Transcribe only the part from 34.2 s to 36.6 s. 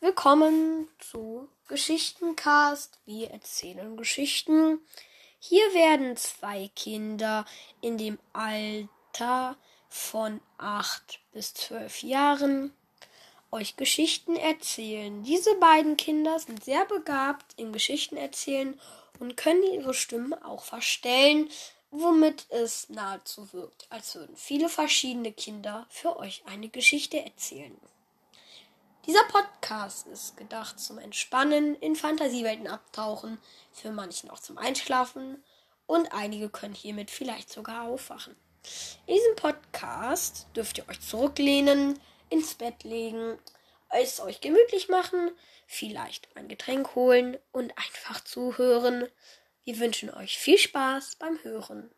auch zum Einschlafen und einige